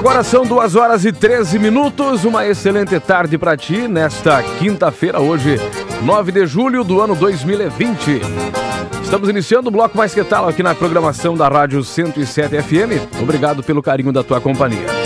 [0.00, 2.24] Agora são duas horas e 13 minutos.
[2.24, 5.60] Uma excelente tarde para ti nesta quinta-feira, hoje,
[6.02, 8.22] 9 de julho do ano 2020.
[9.02, 13.20] Estamos iniciando o bloco mais que tal aqui na programação da Rádio 107 FM.
[13.20, 14.99] Obrigado pelo carinho da tua companhia.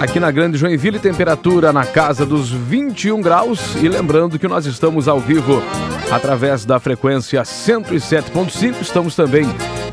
[0.00, 3.76] Aqui na Grande Joinville, temperatura na casa dos 21 graus.
[3.82, 5.62] E lembrando que nós estamos ao vivo
[6.10, 8.80] através da frequência 107.5.
[8.80, 9.44] Estamos também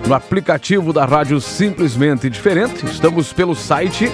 [0.08, 2.85] no aplicativo da Rádio Simplesmente Diferente.
[2.85, 4.09] Estamos pelo site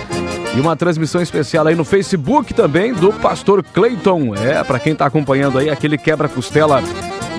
[0.58, 4.34] e uma transmissão especial aí no Facebook também do Pastor Clayton.
[4.34, 6.82] É, para quem está acompanhando aí, aquele quebra-costela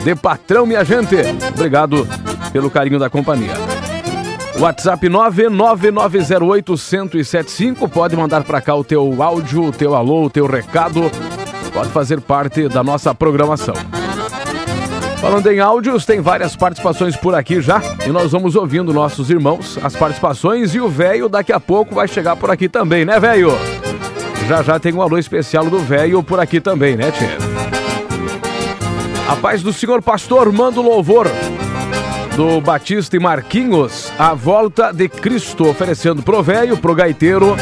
[0.04, 1.16] de patrão, minha gente.
[1.52, 2.06] Obrigado
[2.52, 3.63] pelo carinho da companhia.
[4.58, 7.88] WhatsApp 99908-1075.
[7.90, 11.10] Pode mandar para cá o teu áudio, o teu alô, o teu recado.
[11.72, 13.74] Pode fazer parte da nossa programação.
[15.20, 17.82] Falando em áudios, tem várias participações por aqui já.
[18.06, 20.72] E nós vamos ouvindo nossos irmãos, as participações.
[20.74, 23.50] E o velho daqui a pouco vai chegar por aqui também, né, velho?
[24.46, 27.26] Já já tem um alô especial do velho por aqui também, né, Tchê?
[29.26, 31.26] A paz do Senhor Pastor, manda o louvor
[32.36, 37.56] do Batista e Marquinhos, a volta de Cristo, oferecendo pro velho, pro gaiteiro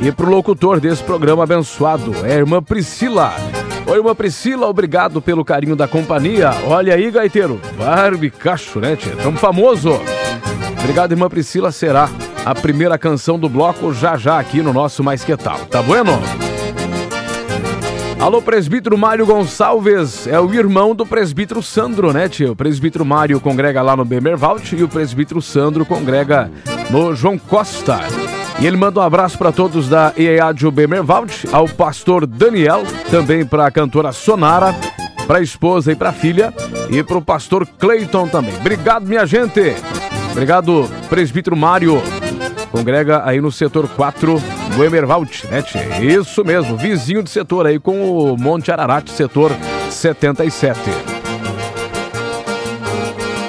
[0.00, 3.34] e pro locutor desse programa abençoado, é a irmã Priscila.
[3.84, 6.50] Oi, irmã Priscila, obrigado pelo carinho da companhia.
[6.66, 9.16] Olha aí, gaiteiro, barbicacho, né, tia?
[9.16, 10.00] Tão famoso.
[10.78, 12.08] Obrigado, irmã Priscila, será
[12.44, 15.58] a primeira canção do bloco já já aqui no nosso Mais Que Tal.
[15.66, 16.20] Tá bueno?
[18.22, 22.52] Alô, presbítero Mário Gonçalves, é o irmão do presbítero Sandro, né, tio?
[22.52, 26.48] O presbítero Mário congrega lá no Bemervalt e o presbítero Sandro congrega
[26.88, 27.98] no João Costa.
[28.60, 33.66] E ele manda um abraço para todos da EAD Bemervalt, ao pastor Daniel, também para
[33.66, 34.72] a cantora Sonara,
[35.26, 36.54] para a esposa e para a filha,
[36.90, 38.54] e para o pastor Clayton também.
[38.54, 39.74] Obrigado, minha gente!
[40.30, 42.00] Obrigado, presbítero Mário.
[42.72, 44.42] Congrega aí no setor 4
[44.74, 45.78] do Emervalt, né, tchê?
[46.00, 49.52] Isso mesmo, vizinho de setor aí com o Monte Ararat, setor
[49.90, 50.80] 77.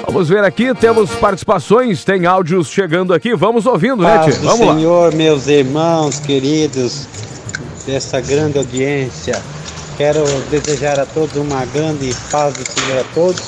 [0.06, 4.74] Vamos ver aqui, temos participações, tem áudios chegando aqui, vamos ouvindo, né, do Vamos lá.
[4.74, 7.08] Senhor, meus irmãos queridos
[7.86, 9.40] dessa grande audiência.
[9.96, 13.42] Quero desejar a todos uma grande paz do Senhor a todos,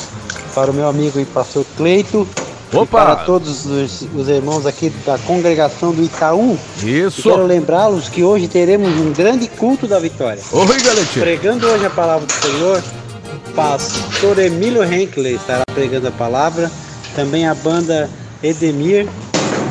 [0.55, 2.27] para o meu amigo e pastor Cleito,
[2.73, 3.05] e Opa!
[3.05, 6.59] para todos os, os irmãos aqui da congregação do Itaú.
[6.83, 7.23] E Isso!
[7.23, 10.43] quero lembrá-los que hoje teremos um grande culto da vitória.
[10.53, 11.21] Oi, galete!
[11.21, 12.83] Pregando hoje a palavra do Senhor,
[13.55, 16.71] pastor Emílio Henkley estará pregando a palavra.
[17.15, 18.11] Também a banda
[18.43, 19.09] Edemir,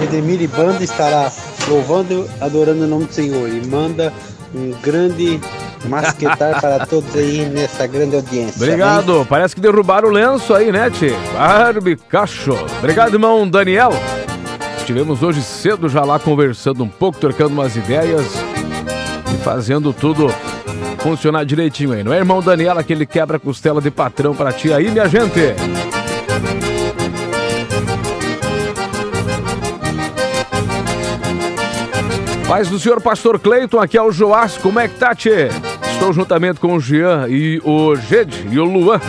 [0.02, 1.32] Edemir e Banda estará
[1.68, 3.48] louvando, adorando o nome do Senhor.
[3.50, 4.12] E manda
[4.54, 5.40] um grande
[5.88, 8.64] masquetar para todos aí nessa grande audiência.
[8.64, 9.26] Obrigado.
[9.30, 11.14] Parece que derrubaram o lenço aí, né, Tchê?
[11.34, 12.54] Barbicacho.
[12.80, 13.92] Obrigado, irmão Daniel.
[14.78, 18.26] Estivemos hoje cedo já lá conversando um pouco, trocando umas ideias
[19.34, 20.32] e fazendo tudo
[21.00, 22.04] funcionar direitinho aí.
[22.04, 25.56] Não é, irmão Daniel, aquele quebra-costela de patrão pra ti aí, minha gente?
[32.48, 35.50] Paz do senhor pastor Cleiton, aqui é o Joás, como é que tá, tchê?
[35.96, 39.00] Estou juntamente com o Jean e o Gede e o Luan,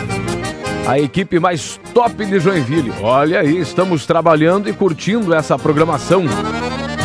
[0.87, 2.91] a equipe mais top de Joinville.
[3.01, 6.23] Olha aí, estamos trabalhando e curtindo essa programação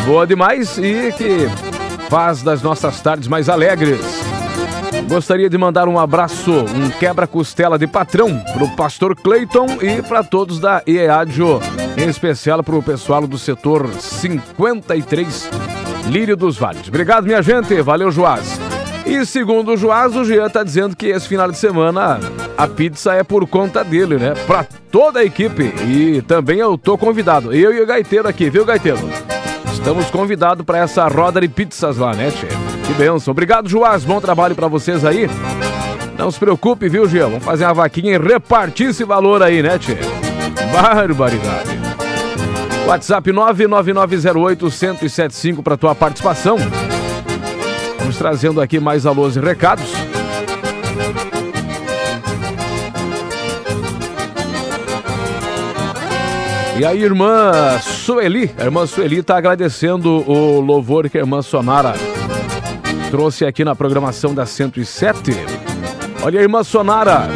[0.05, 1.47] boa demais e que
[2.09, 3.99] faz das nossas tardes mais alegres.
[5.07, 10.59] Gostaria de mandar um abraço, um quebra-costela de patrão pro pastor Cleiton e para todos
[10.59, 11.59] da EADIO,
[11.97, 15.49] em especial pro pessoal do setor 53
[16.07, 16.87] Lírio dos Vales.
[16.87, 17.79] Obrigado, minha gente.
[17.81, 18.62] Valeu, Joás.
[19.05, 22.19] E segundo o Joás, o Jean tá dizendo que esse final de semana
[22.57, 24.33] a pizza é por conta dele, né?
[24.47, 25.73] Pra toda a equipe.
[25.85, 27.53] E também eu tô convidado.
[27.53, 28.99] Eu e o Gaiteiro aqui, viu, Gaiteiro?
[29.71, 32.47] Estamos convidados para essa roda de pizzas lá, né, Tchê?
[32.87, 33.31] Que benção.
[33.31, 34.05] Obrigado, Joás.
[34.05, 35.29] Bom trabalho para vocês aí.
[36.17, 37.27] Não se preocupe, viu, Jean?
[37.27, 39.97] Vamos fazer uma vaquinha e repartir esse valor aí, né, Tchê?
[40.71, 41.77] Barbaridade.
[42.87, 46.57] WhatsApp 99908-1075 para tua participação.
[48.03, 49.89] Vamos trazendo aqui mais alôs e recados.
[56.77, 61.93] E a irmã Sueli, a irmã Sueli está agradecendo o louvor que a irmã Sonara
[63.09, 65.31] trouxe aqui na programação da 107.
[66.21, 67.29] Olha a irmã Sonara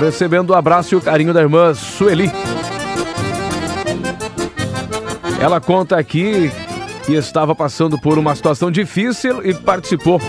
[0.00, 2.32] recebendo o abraço e o carinho da irmã Sueli.
[5.40, 6.50] Ela conta aqui
[7.04, 10.20] que estava passando por uma situação difícil e participou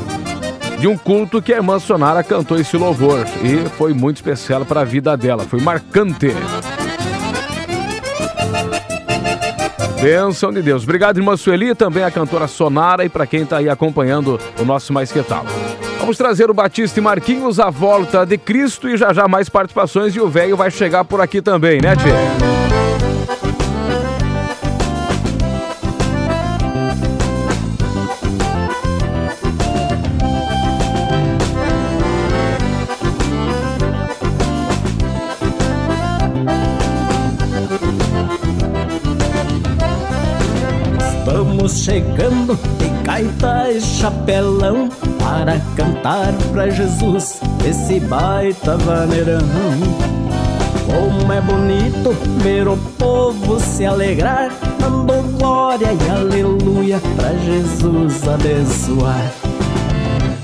[0.79, 3.25] de um culto que a irmã Sonara cantou esse louvor.
[3.43, 6.33] E foi muito especial para a vida dela, foi marcante.
[10.01, 10.83] Bênção de Deus.
[10.83, 14.93] Obrigado, irmã Sueli, também a cantora Sonara e para quem está aí acompanhando o nosso
[14.93, 15.45] Mais Que Tal.
[15.99, 20.15] Vamos trazer o Batista e Marquinhos à volta de Cristo e já já mais participações
[20.15, 22.54] e o velho vai chegar por aqui também, né, Tia?
[44.05, 44.87] Chapelão
[45.17, 49.39] para cantar pra Jesus esse baita vaneirão.
[50.85, 59.31] Como é bonito ver o povo se alegrar, dando glória e aleluia pra Jesus abençoar.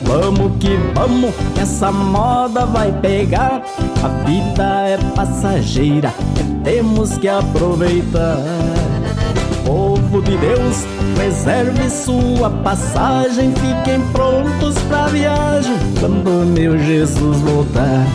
[0.01, 1.31] Vamos que vamos,
[1.61, 3.61] essa moda vai pegar.
[4.03, 6.11] A vida é passageira,
[6.63, 8.37] temos que aproveitar
[10.11, 10.85] povo de Deus,
[11.17, 18.05] reserve sua passagem, fiquem prontos pra viagem quando meu Jesus voltar.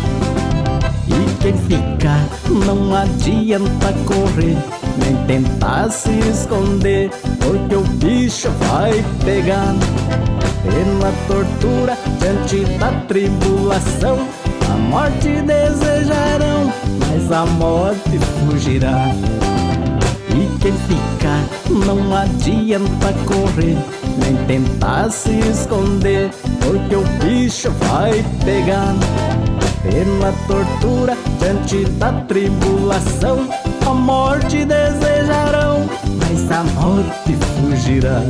[1.08, 4.58] E quem ficar, não adianta correr,
[4.98, 7.10] nem tentar se esconder,
[7.40, 9.74] porque o bicho vai pegar.
[11.00, 14.18] Na tortura, diante da tribulação,
[14.70, 16.72] a morte desejarão,
[17.08, 19.06] mas a morte fugirá.
[20.30, 21.15] E quem ficar,
[21.70, 23.76] não adianta correr,
[24.18, 28.94] nem tentar se esconder, porque o bicho vai pegar.
[29.82, 33.48] Pela tortura, diante da tribulação,
[33.86, 35.88] a morte desejarão,
[36.18, 38.20] mas a morte fugirá.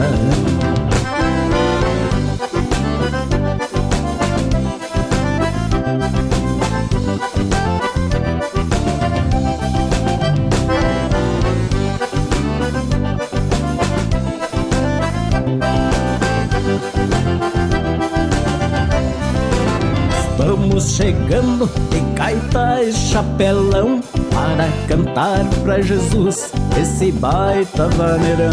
[20.97, 24.01] Chegando de gaita e chapelão
[24.31, 26.51] para cantar pra Jesus
[26.81, 28.51] esse baita vaneirão.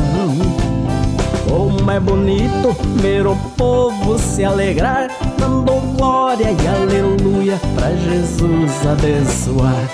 [1.47, 9.89] Como é bonito ver o povo se alegrar, dando glória e aleluia pra Jesus abençoar.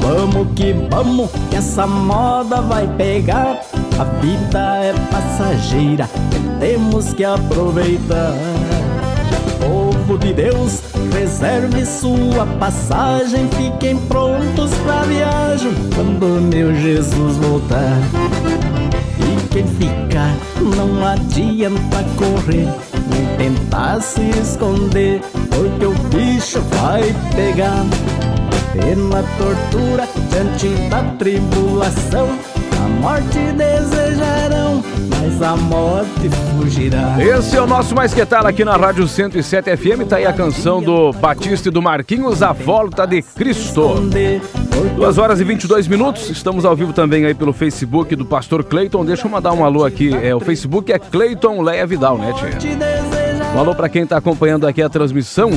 [0.00, 3.60] Vamos que vamos, que essa moda vai pegar.
[3.98, 6.08] A vida é passageira,
[6.60, 8.32] temos que aproveitar.
[9.60, 10.80] Povo de Deus,
[11.16, 17.98] Reserve sua passagem, fiquem prontos pra viagem quando meu Jesus voltar.
[19.18, 22.68] E quem ficar, não adianta correr,
[23.10, 27.02] nem tentar se esconder, porque o bicho vai
[27.34, 27.84] pegar.
[28.72, 32.28] Pela tortura, diante da tribulação,
[32.86, 37.16] a morte desejarão mas a morte fugirá.
[37.18, 40.08] Esse é o nosso Mais Que Tal aqui na Rádio 107 FM.
[40.08, 43.94] Tá aí a canção do Batista e do Marquinhos, A Volta de Cristo.
[44.96, 46.30] 2 horas e 22 minutos.
[46.30, 49.04] Estamos ao vivo também aí pelo Facebook do Pastor Cleiton.
[49.04, 50.14] Deixa eu mandar um alô aqui.
[50.14, 53.25] É, o Facebook é Cleiton Leia Vidal, né, tia?
[53.56, 55.48] Um alô para quem está acompanhando aqui a transmissão.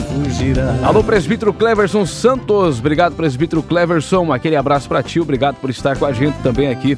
[0.85, 2.79] Alô, presbítero Cleverson Santos.
[2.79, 4.31] Obrigado, presbítero Cleverson.
[4.31, 5.19] Aquele abraço para ti.
[5.19, 6.97] Obrigado por estar com a gente também aqui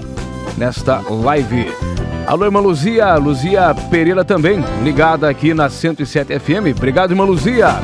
[0.60, 1.66] nesta live.
[2.28, 6.78] Alô, irmã Luzia, Luzia Pereira também, ligada aqui na 107 FM.
[6.78, 7.80] Obrigado, irmã Luzia.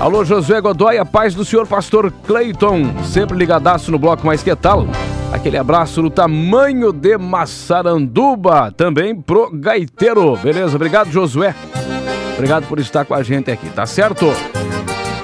[0.00, 4.56] Alô, Josué Godoy, a paz do senhor pastor Cleiton, sempre ligadaço no bloco Mais Que
[4.56, 4.84] Tal.
[5.32, 10.36] Aquele abraço no tamanho de Massaranduba, também pro gaiteiro.
[10.38, 10.74] Beleza?
[10.74, 11.54] Obrigado, Josué.
[12.38, 14.26] Obrigado por estar com a gente aqui, tá certo?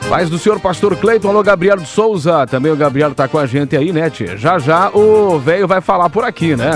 [0.08, 3.46] Paz do senhor pastor Cleiton, alô Gabriel de Souza, também o Gabriel tá com a
[3.46, 4.36] gente aí, né, tia?
[4.36, 6.72] Já já o velho vai falar por aqui, né?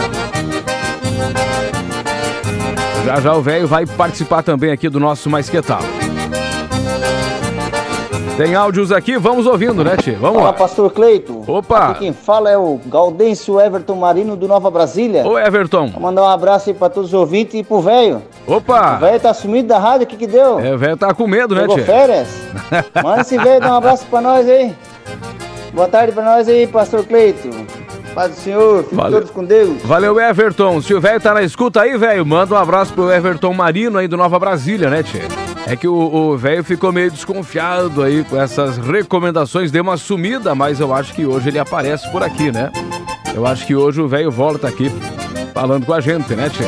[3.04, 5.82] Já já o velho vai participar também aqui do nosso Mais Que Tal.
[8.38, 10.12] Tem áudios aqui, vamos ouvindo, né, Tchê?
[10.12, 10.52] Vamos lá.
[10.52, 11.42] pastor Cleito.
[11.44, 11.88] Opa!
[11.88, 15.26] Aqui quem fala é o Gaudêncio Everton Marino do Nova Brasília.
[15.26, 15.88] Ô, Everton.
[15.88, 18.22] Vou mandar um abraço aí pra todos os ouvintes e pro velho.
[18.46, 18.94] O Opa!
[18.94, 20.60] velho tá sumido da rádio, o que que deu?
[20.60, 21.82] É, o velho tá com medo, né, Tchê?
[21.82, 22.28] férias?
[23.02, 24.72] Manda esse velho dar um abraço pra nós aí.
[25.72, 27.50] Boa tarde pra nós aí, pastor Cleito.
[28.14, 29.18] Paz do Senhor, fiquem Valeu.
[29.18, 29.82] todos com Deus.
[29.82, 30.80] Valeu, Everton.
[30.80, 34.06] Se o velho tá na escuta aí, velho, manda um abraço pro Everton Marino aí
[34.06, 35.22] do Nova Brasília, né, Tchê?
[35.70, 40.80] É que o- velho ficou meio desconfiado aí com essas recomendações, deu uma sumida, mas
[40.80, 42.72] eu acho que hoje ele aparece por aqui, né?
[43.34, 44.90] Eu acho que hoje o velho volta aqui
[45.52, 46.64] falando com a gente, né, Tchê?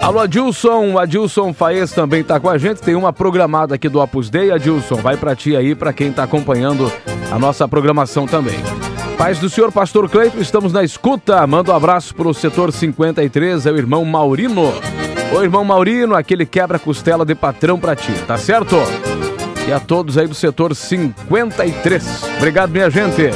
[0.00, 0.98] Alô, Adilson.
[0.98, 2.82] Adilson Faes também está com a gente.
[2.82, 4.50] Tem uma programada aqui do Opus Dei.
[4.50, 6.92] Adilson, vai para ti aí, para quem está acompanhando
[7.30, 8.58] a nossa programação também.
[9.16, 11.46] Paz do Senhor Pastor Cleito, estamos na escuta.
[11.46, 14.72] Manda um abraço para o setor 53, é o irmão Maurino.
[15.32, 18.76] Ô irmão Maurino, aquele quebra-costela de patrão para ti, tá certo?
[19.66, 22.22] E a todos aí do setor 53.
[22.36, 23.30] Obrigado, minha gente.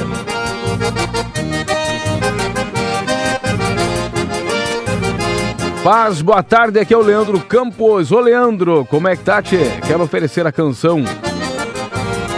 [5.82, 8.12] Paz, boa tarde, aqui é o Leandro Campos.
[8.12, 9.70] Ô Leandro, como é que tá, tchê?
[9.86, 11.02] Quero oferecer a canção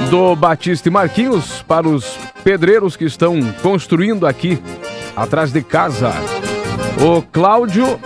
[0.09, 4.61] do Batista e Marquinhos para os pedreiros que estão construindo aqui
[5.17, 6.13] atrás de casa.
[7.01, 7.99] O Cláudio,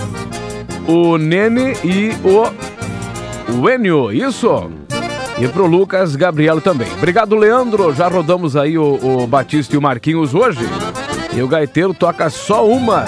[0.87, 4.71] o Nene e o, Enio, isso?
[5.39, 6.91] E pro Lucas Gabriel também.
[6.93, 7.93] Obrigado, Leandro.
[7.93, 10.65] Já rodamos aí o, o Batista e o Marquinhos hoje.
[11.35, 13.05] E o gaiteiro toca só uma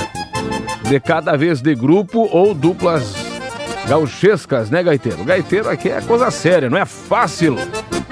[0.82, 3.14] de cada vez de grupo ou duplas
[3.86, 5.20] gauchescas, né, gaiteiro?
[5.20, 7.56] O gaiteiro aqui é coisa séria, não é fácil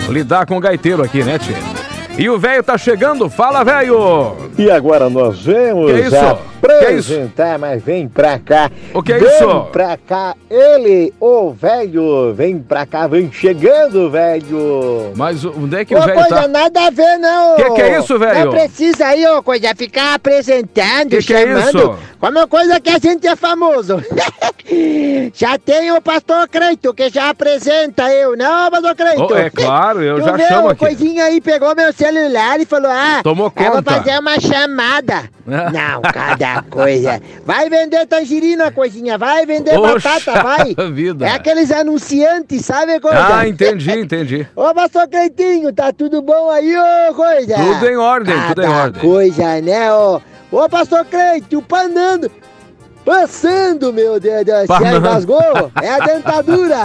[0.09, 1.74] lidar com o gaiteiro aqui, né, Tchê?
[2.17, 4.37] E o velho tá chegando, fala, velho!
[4.57, 6.39] E agora nós vamos que isso?
[6.73, 8.71] Apresentar, que mas vem pra cá.
[8.93, 9.47] O que é vem isso?
[9.47, 15.13] Vem pra cá, ele, o velho, vem pra cá, vem chegando, velho.
[15.17, 16.49] Mas onde é que Ô, o velho coisa tá?
[16.49, 17.57] nada a ver, não.
[17.57, 18.45] Que que é isso, velho?
[18.47, 21.69] Não precisa aí, ô, coisa, ficar apresentando, Que que é chamando.
[21.79, 21.99] isso?
[22.21, 24.03] Como uma coisa que a gente é famoso.
[25.35, 29.27] já tem o pastor Creito, que já apresenta eu, não, pastor Creito?
[29.31, 30.81] Oh, é claro, eu Tu já viu, chamo o aqui.
[30.81, 33.91] coisinha aí pegou meu celular e falou, ah, Tomou eu vou conta.
[33.93, 35.25] fazer uma chamada.
[35.47, 37.21] não, cada coisa.
[37.45, 40.75] Vai vender tangerina, coisinha, vai vender Oxa batata, vai.
[40.93, 41.27] vida.
[41.27, 43.39] É aqueles anunciantes, sabe, coisa?
[43.39, 44.47] Ah, entendi, entendi.
[44.55, 47.55] Ô, pastor Cleitinho, tá tudo bom aí, ô, coisa?
[47.55, 49.03] Tudo em ordem, tudo em ordem.
[49.03, 50.21] coisa, né, ô?
[50.51, 52.31] Ô, pastor Cleito, panando.
[53.05, 55.71] Passando, meu Deus do céu, engasgou?
[55.83, 56.85] É a dentadura.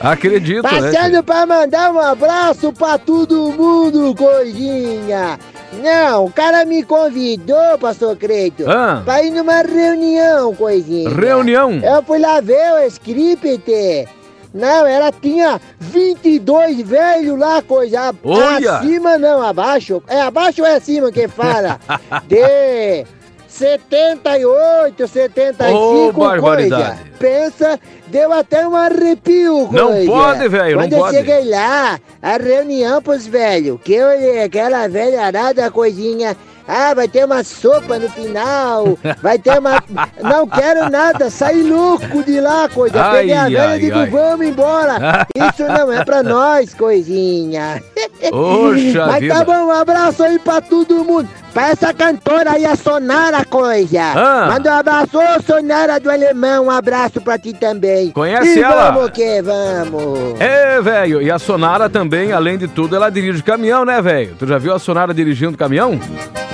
[0.00, 0.70] Acredito, né?
[0.70, 5.36] Passando pra mandar um abraço pra todo mundo, coisinha.
[5.72, 9.02] Não, o cara me convidou, pastor Creito, Ah.
[9.04, 11.10] pra ir numa reunião, coisinha.
[11.10, 11.72] Reunião?
[11.82, 14.08] Eu fui lá ver o script.
[14.54, 18.14] Não, ela tinha 22 velhos lá, coisa.
[18.24, 18.78] Olha!
[18.78, 20.02] Acima não, abaixo.
[20.08, 21.78] É abaixo ou é acima que fala?
[22.26, 23.04] De
[23.48, 26.30] 78, 75, Ô, coisa.
[26.40, 26.98] barbaridade.
[27.18, 30.10] Pensa, deu até um arrepio, Não coisa.
[30.10, 31.16] pode, velho, não Quando eu pode.
[31.16, 36.36] cheguei lá, a reunião pros velhos, que eu olhei aquela velha arada coisinha.
[36.70, 39.82] Ah, vai ter uma sopa no final, vai ter uma...
[40.22, 43.00] Não quero nada, saí louco de lá, coisa.
[43.02, 44.10] Ai, Peguei a velha e digo, ai.
[44.10, 45.26] vamos embora.
[45.34, 47.82] Isso não é pra nós, coisinha.
[48.30, 49.34] Poxa Mas vida.
[49.36, 51.26] tá bom, um abraço aí pra todo mundo.
[51.52, 54.00] Pra essa cantora aí, a Sonara Coisa.
[54.14, 54.48] Ah.
[54.52, 58.10] Manda um abraço, ô Sonara do Alemão, um abraço pra ti também.
[58.10, 58.90] Conhece e ela?
[58.90, 60.40] vamos que vamos.
[60.40, 61.22] É, velho.
[61.22, 64.36] E a Sonara também, além de tudo, ela dirige caminhão, né, velho?
[64.38, 65.98] Tu já viu a Sonara dirigindo caminhão?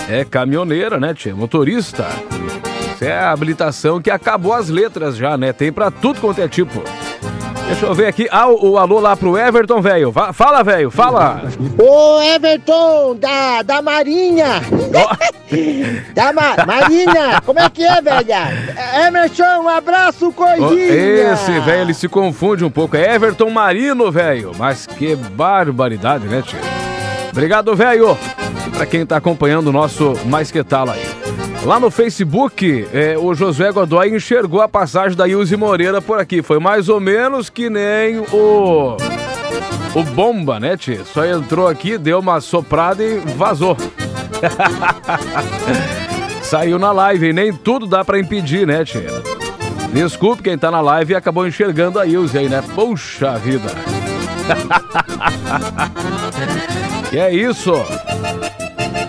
[0.09, 1.35] É caminhoneira, né, tia?
[1.35, 2.07] Motorista.
[2.95, 5.53] Isso é a habilitação que acabou as letras já, né?
[5.53, 6.83] Tem pra tudo quanto é tipo.
[7.67, 8.29] Deixa eu ver aqui.
[8.31, 10.13] Ah, o, o alô lá pro Everton, velho.
[10.33, 11.43] Fala, velho, fala.
[11.79, 14.61] Ô Everton, da, da Marinha.
[16.15, 18.49] da Ma Marinha, como é que é, velha?
[19.07, 21.33] Emerson, um abraço, coisinha.
[21.33, 22.97] Esse velho, ele se confunde um pouco.
[22.97, 24.53] É Everton Marino, velho.
[24.59, 26.59] Mas que barbaridade, né, tio?
[27.31, 28.17] Obrigado, velho.
[28.77, 31.14] Pra quem tá acompanhando o nosso Mais Que Tal aí.
[31.65, 36.43] Lá no Facebook, é, o Josué Godoy enxergou a passagem da Ilse Moreira por aqui.
[36.43, 38.99] Foi mais ou menos que nem o.
[39.95, 41.03] O Bomba, né, tio?
[41.07, 43.79] Só entrou aqui, deu uma soprada e vazou.
[46.43, 49.09] Saiu na live e nem tudo dá pra impedir, né, tia?
[49.91, 52.63] Desculpe quem tá na live e acabou enxergando a Ilse aí, né?
[52.75, 53.71] Puxa vida.
[57.09, 57.73] que é isso?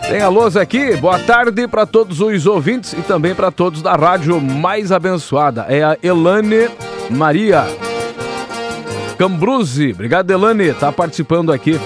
[0.10, 0.96] Tem a lousa aqui.
[0.98, 5.66] Boa tarde para todos os ouvintes e também para todos da rádio mais abençoada.
[5.68, 6.70] É a Elane
[7.10, 7.66] Maria
[9.18, 9.92] Cambruzzi.
[9.92, 10.74] Obrigado, Elane.
[10.74, 11.80] Tá participando aqui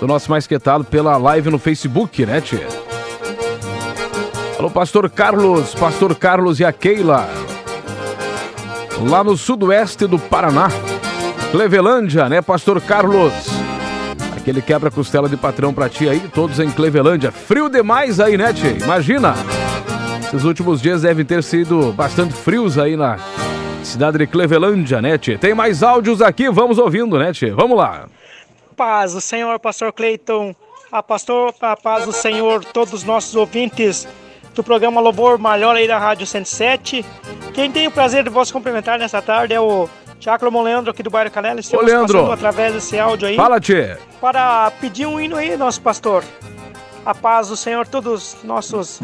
[0.00, 2.66] do nosso Mais Que Tal pela live no Facebook, né, tia?
[4.58, 7.28] Alô, Pastor Carlos, Pastor Carlos e a Keila.
[9.08, 10.68] Lá no sudoeste do Paraná.
[11.52, 13.59] Clevelândia, né, Pastor Carlos?
[14.40, 17.30] Aquele quebra-costela de patrão pra ti aí, todos em Clevelândia.
[17.30, 18.70] Frio demais aí, né, tia?
[18.70, 19.34] Imagina!
[20.22, 23.18] Esses últimos dias devem ter sido bastante frios aí na
[23.82, 25.38] cidade de Clevelândia, né, tia?
[25.38, 27.54] Tem mais áudios aqui, vamos ouvindo, né, tia?
[27.54, 28.08] Vamos lá.
[28.76, 30.54] Paz do Senhor, Pastor Cleiton,
[30.90, 34.08] a pastor, a paz do Senhor, todos os nossos ouvintes
[34.54, 37.04] do programa Louvor Maior aí da Rádio 107.
[37.52, 39.88] Quem tem o prazer de vos cumprimentar nessa tarde é o
[40.20, 41.60] Tiago Leandro aqui do bairro Canela.
[41.60, 42.18] Estamos Leandro.
[42.18, 43.96] passando através desse áudio aí Fala, Tchê.
[44.20, 46.22] para pedir um hino aí, nosso pastor.
[47.04, 49.00] A paz do Senhor, todos os nossos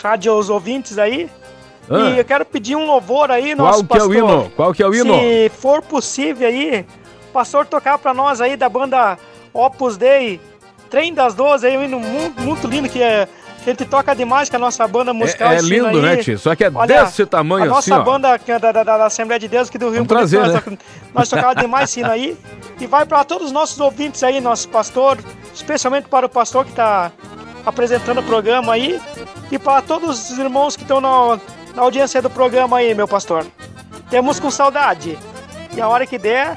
[0.00, 1.28] rádios ouvintes aí.
[1.90, 2.10] Ah.
[2.10, 4.16] E eu quero pedir um louvor aí, Qual nosso que é o pastor.
[4.16, 4.52] hino?
[4.54, 5.14] Qual que é o hino?
[5.18, 6.86] Se for possível aí,
[7.28, 9.18] o pastor tocar pra nós aí da banda
[9.52, 10.40] Opus Dei,
[10.88, 13.26] Trem das 12 aí, um hino muito, muito lindo que é.
[13.70, 15.52] Gente toca demais com a nossa banda musical.
[15.52, 16.00] É, é lindo, aí.
[16.00, 16.36] né, Tchê?
[16.36, 18.04] Só que é Olha, desse tamanho a nossa assim, ó.
[18.04, 20.78] banda é da, da, da Assembleia de Deus aqui do Rio Vamos trazer, nós, né?
[21.14, 22.36] nós tocamos demais esse hino aí.
[22.80, 25.18] E vai para todos os nossos ouvintes aí, nosso pastor,
[25.54, 27.12] especialmente para o pastor que está
[27.64, 29.00] apresentando o programa aí.
[29.50, 31.38] E para todos os irmãos que estão na,
[31.74, 33.46] na audiência do programa aí, meu pastor.
[34.10, 35.18] Temos com saudade.
[35.74, 36.56] E a hora que der,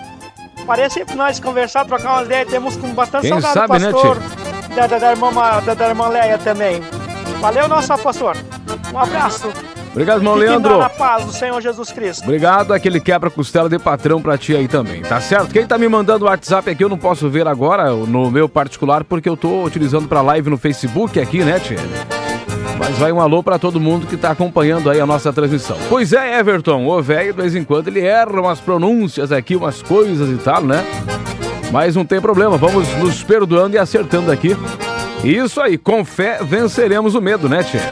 [0.65, 2.49] parece sempre nós conversar, trocar umas ideias.
[2.49, 4.17] Temos com bastante Quem saudade sabe, do né, pastor.
[4.75, 5.31] da, da, da, irmã,
[5.65, 6.81] da, da irmã Leia também.
[7.39, 8.35] Valeu, nosso pastor.
[8.93, 9.49] Um abraço.
[9.91, 10.77] Obrigado, irmão Fiquem Leandro.
[10.77, 12.23] na paz do Senhor Jesus Cristo.
[12.23, 15.53] Obrigado, aquele quebra-costela de patrão pra ti aí também, tá certo?
[15.53, 19.05] Quem tá me mandando o WhatsApp aqui eu não posso ver agora no meu particular
[19.05, 21.77] porque eu tô utilizando pra live no Facebook aqui, né, tia?
[22.77, 25.77] Mas vai um alô pra todo mundo que tá acompanhando aí a nossa transmissão.
[25.87, 29.81] Pois é, Everton, o velho de vez em quando ele erra umas pronúncias aqui, umas
[29.81, 30.83] coisas e tal, né?
[31.71, 34.57] Mas não tem problema, vamos nos perdoando e acertando aqui.
[35.25, 37.91] Isso aí, com fé venceremos o medo, né, tia?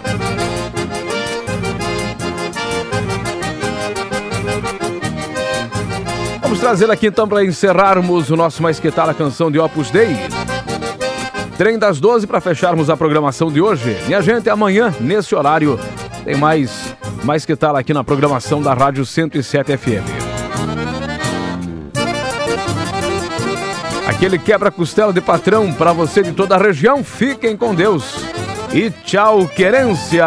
[6.44, 9.90] Vamos trazer aqui então para encerrarmos o nosso Mais Que Tal, a canção de Opus
[9.90, 10.16] Dei.
[11.58, 13.98] Trem das 12 para fecharmos a programação de hoje.
[14.06, 15.80] Minha gente, amanhã, nesse horário,
[16.24, 20.34] tem mais Mais Que Tal aqui na programação da Rádio 107 FM.
[24.08, 27.04] Aquele quebra-costela de patrão para você de toda a região.
[27.04, 28.16] Fiquem com Deus.
[28.74, 30.26] E tchau, querência!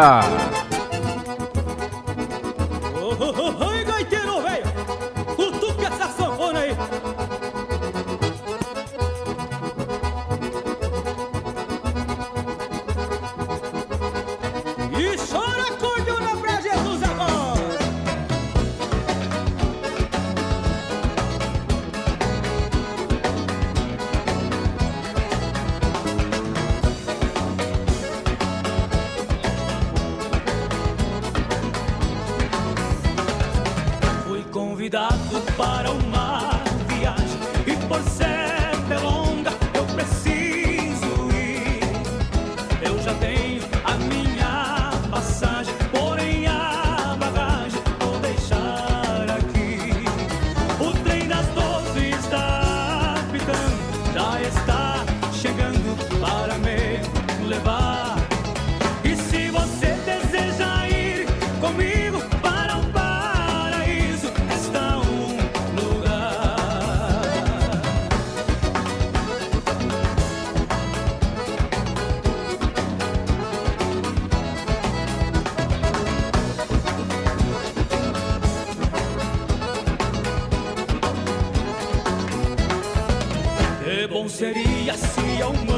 [84.05, 85.76] Bom seria se a humanidade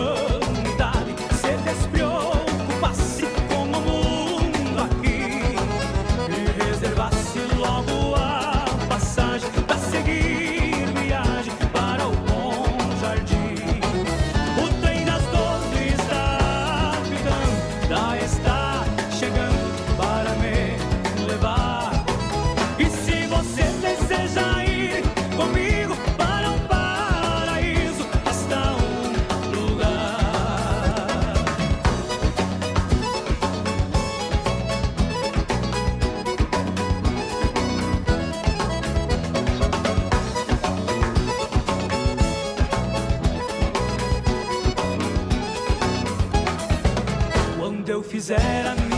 [48.22, 48.89] Quando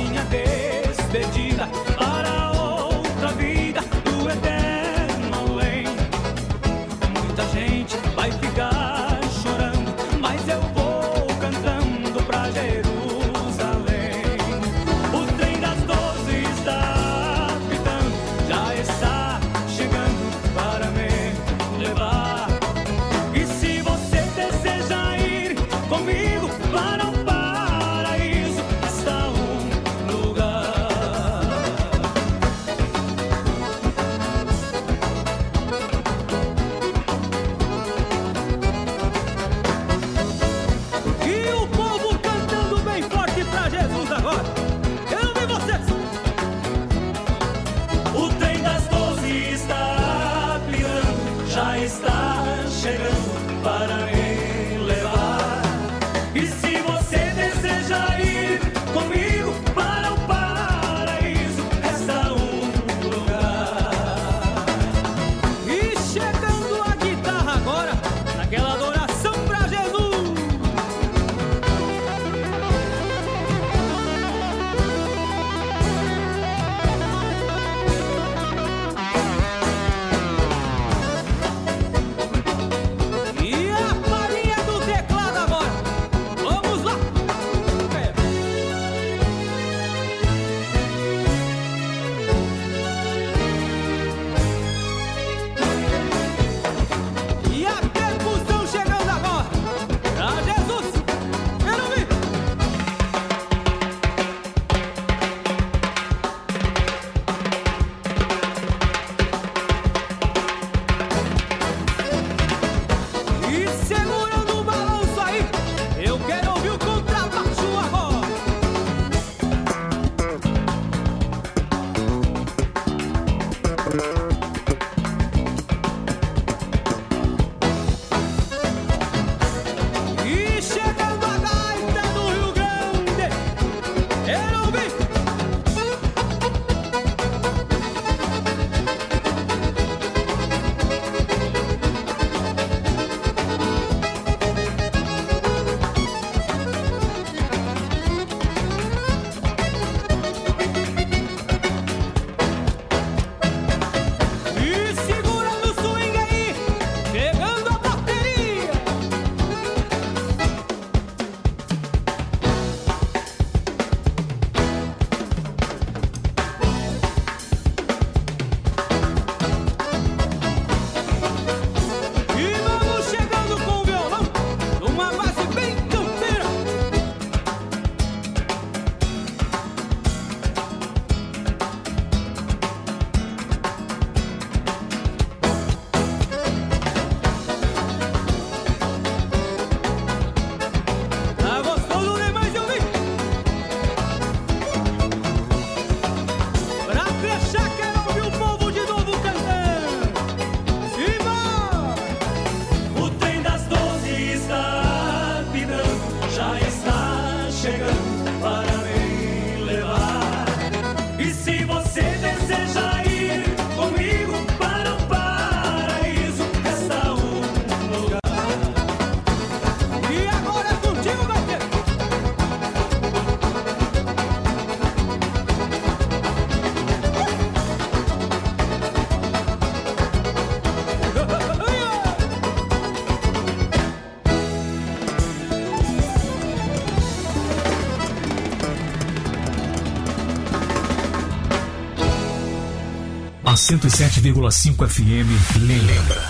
[243.71, 246.21] 107,5 FM lhe lembra.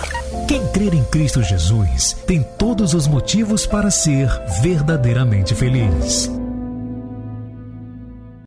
[0.46, 4.28] Quem crer em Cristo Jesus tem todos os motivos para ser
[4.62, 6.30] verdadeiramente feliz.